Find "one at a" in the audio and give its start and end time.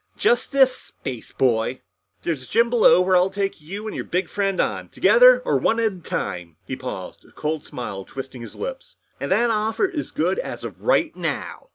5.59-5.99